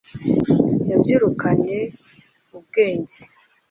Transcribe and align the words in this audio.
yabyirukanye 0.89 1.79
ubwenge 2.57 3.19